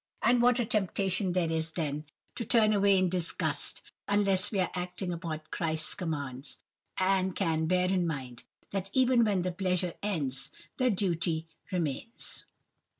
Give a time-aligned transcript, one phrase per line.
[0.23, 4.71] And what a temptation there is, then, to turn away in disgust, unless we are
[4.73, 6.57] acting upon Christ's commands,
[6.97, 12.45] and can bear in mind, that even when the pleasure ends, the duty remains.